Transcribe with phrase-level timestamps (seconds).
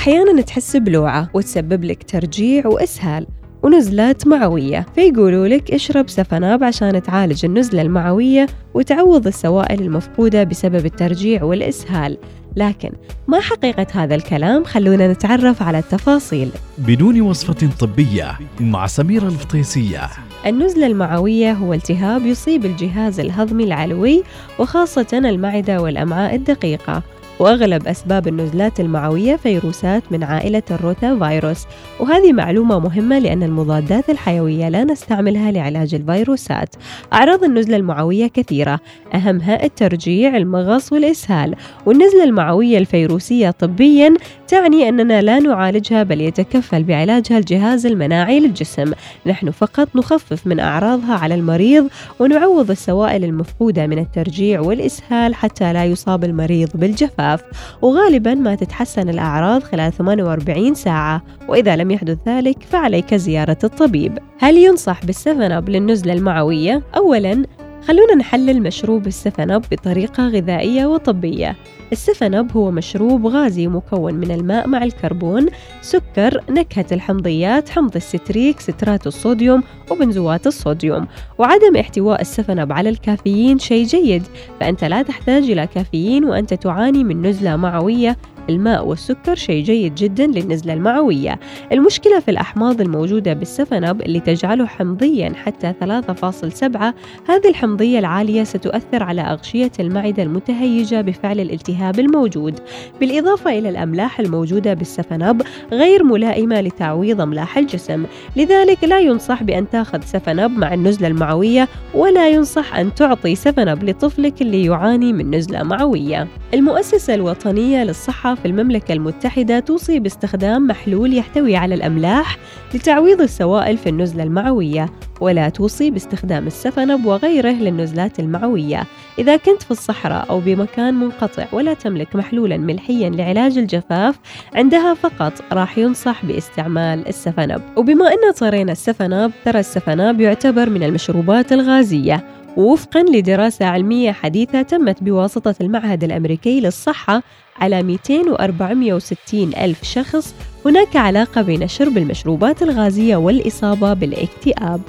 [0.00, 3.26] أحيانا تحس بلوعة وتسبب لك ترجيع وإسهال
[3.62, 11.44] ونزلات معوية فيقولوا لك اشرب سفناب عشان تعالج النزلة المعوية وتعوض السوائل المفقودة بسبب الترجيع
[11.44, 12.18] والإسهال.
[12.56, 12.92] لكن
[13.28, 16.50] ما حقيقة هذا الكلام؟ خلونا نتعرف على التفاصيل.
[16.78, 20.08] بدون وصفة طبية مع سميرة الفطيسية.
[20.46, 24.22] النزلة المعوية هو التهاب يصيب الجهاز الهضمي العلوي
[24.58, 27.02] وخاصة المعدة والأمعاء الدقيقة.
[27.40, 31.66] وأغلب أسباب النزلات المعوية فيروسات من عائلة الروتا فيروس.
[32.00, 36.74] وهذه معلومة مهمة لأن المضادات الحيوية لا نستعملها لعلاج الفيروسات.
[37.12, 38.80] أعراض النزلة المعوية كثيرة.
[39.14, 41.54] أهمها الترجيع المغص والإسهال.
[41.86, 44.14] والنزلة المعوية الفيروسية طبيا
[44.48, 48.92] تعني أننا لا نعالجها بل يتكفل بعلاجها الجهاز المناعي للجسم.
[49.26, 51.88] نحن فقط نخفف من أعراضها على المريض
[52.18, 57.29] ونعوض السوائل المفقودة من الترجيع والإسهال حتى لا يصاب المريض بالجفاف.
[57.34, 57.44] الجفاف
[57.82, 64.56] وغالبا ما تتحسن الأعراض خلال 48 ساعة وإذا لم يحدث ذلك فعليك زيارة الطبيب هل
[64.56, 67.44] ينصح بال Seven Up للنزلة المعوية؟ أولا
[67.88, 71.56] خلونا نحلل مشروب ال Seven Up بطريقة غذائية وطبية.
[71.92, 75.46] ال Seven Up هو مشروب غازي مكون من الماء مع الكربون
[75.80, 81.06] سكر نكهة الحمضيات حمض الستريك سترات الصوديوم وبنزوات الصوديوم.
[81.38, 84.22] وعدم احتواء ال Seven Up على الكافيين شيء جيد
[84.60, 88.16] فأنت لا تحتاج إلى كافيين وأنت تعاني من نزلة معوية
[88.50, 91.40] الماء والسكر شيء جيد جدا للنزلة المعوية.
[91.72, 96.94] المشكلة في الأحماض الموجودة بالسفنب اللي تجعله حمضيا حتى 3.7
[97.28, 102.60] هذه الحمضية العالية ستؤثر على أغشية المعدة المتهيجة بفعل الالتهاب الموجود.
[103.00, 105.42] بالإضافة إلى الأملاح الموجودة بالسفنب
[105.72, 108.04] غير ملائمة لتعويض أملاح الجسم.
[108.36, 114.42] لذلك لا ينصح بأن تاخذ سفنب مع النزلة المعوية ولا ينصح أن تعطي سفنب لطفلك
[114.42, 116.28] اللي يعاني من نزلة معوية.
[116.54, 122.38] المؤسسة الوطنية للصحة في المملكة المتحدة توصي باستخدام محلول يحتوي على الأملاح
[122.74, 124.88] لتعويض السوائل في النزلة المعوية
[125.20, 128.86] ولا توصي باستخدام السفنب وغيره للنزلات المعوية.
[129.18, 134.18] إذا كنت في الصحراء أو بمكان منقطع ولا تملك محلولا ملحيا لعلاج الجفاف
[134.54, 137.62] عندها فقط راح ينصح باستعمال السفنب.
[137.76, 142.39] وبما أن طرينا السفنب ترى السفنب يعتبر من المشروبات الغازية.
[142.56, 147.22] ووفقا لدراسة علمية حديثة تمت بواسطة المعهد الأمريكي للصحة
[147.56, 150.34] على 200 و 460 ألف شخص
[150.66, 154.80] هناك علاقة بين شرب المشروبات الغازية والإصابة بالاكتئاب.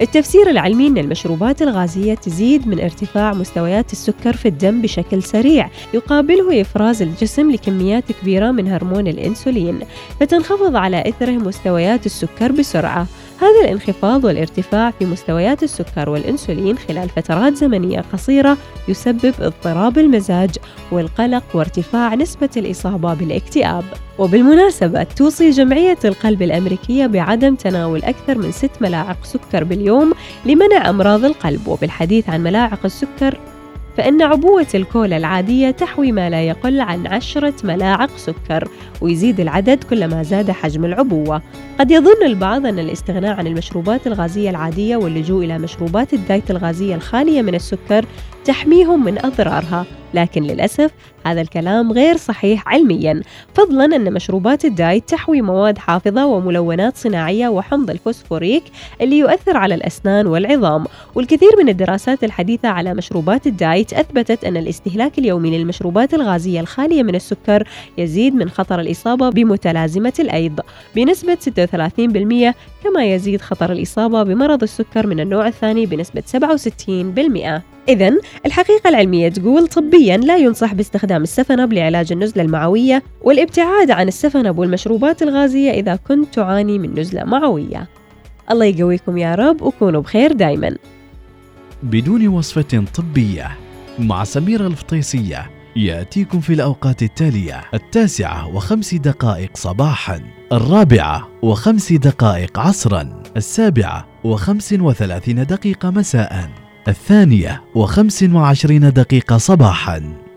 [0.00, 6.60] التفسير العلمي أن المشروبات الغازية تزيد من ارتفاع مستويات السكر في الدم بشكل سريع، يقابله
[6.60, 9.78] إفراز الجسم لكميات كبيرة من هرمون الإنسولين،
[10.20, 13.06] فتنخفض على إثره مستويات السكر بسرعة.
[13.40, 18.56] هذا الانخفاض والارتفاع في مستويات السكر والإنسولين خلال فترات زمنية قصيرة
[18.88, 20.50] يسبب اضطراب المزاج
[20.92, 23.84] والقلق وارتفاع نسبة الإصابة بالاكتئاب.
[24.18, 30.12] وبالمناسبة توصي جمعية القلب الأمريكية بعدم تناول أكثر من 6 ملاعق سكر باليوم
[30.46, 33.38] لمنع أمراض القلب وبالحديث عن ملاعق السكر
[34.00, 38.68] فإن عبوة الكولا العادية تحوي ما لا يقل عن عشرة ملاعق سكر
[39.00, 41.42] ويزيد العدد كلما زاد حجم العبوة.
[41.80, 47.42] قد يظن البعض أن الاستغناء عن المشروبات الغازية العادية واللجوء إلى مشروبات الدايت الغازية الخالية
[47.42, 48.04] من السكر
[48.50, 49.86] تحميهم من أضرارها.
[50.14, 50.90] لكن للأسف
[51.26, 53.22] هذا الكلام غير صحيح علميا.
[53.54, 58.62] فضلا أن مشروبات ال diet تحوي مواد حافظة وملونات صناعية وحمض الفوسفوريك
[59.00, 60.84] اللي يؤثر على الأسنان والعظام.
[61.14, 67.02] والكثير من الدراسات الحديثة على مشروبات ال diet أثبتت أن الاستهلاك اليومي للمشروبات الغازية الخالية
[67.02, 67.68] من السكر
[67.98, 70.60] يزيد من خطر الإصابة بمتلازمة الأيض.
[70.96, 72.54] بنسبة 36%
[72.84, 78.12] كما يزيد خطر الإصابة بمرض السكر من النوع الثاني بنسبة 67% إذا
[78.46, 85.22] الحقيقة العلمية تقول طبيا لا ينصح باستخدام السفنب لعلاج النزلة المعوية والابتعاد عن السفنب والمشروبات
[85.22, 87.88] الغازية إذا كنت تعاني من نزلة معوية.
[88.50, 90.76] الله يقويكم يا رب وكونوا بخير دايما.
[91.82, 93.50] بدون وصفة طبية
[93.98, 100.20] مع سميرة الفطيسية يأتيكم في الأوقات التالية التاسعة وخمس دقائق صباحا
[100.52, 106.50] الرابعة وخمس دقائق عصرا السابعة وخمس وثلاثين دقيقة مساء.
[106.88, 110.29] الثانية وخمس وعشرين دقيقة صباحا.